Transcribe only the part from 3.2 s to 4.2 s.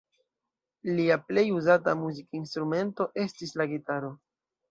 estis la gitaro.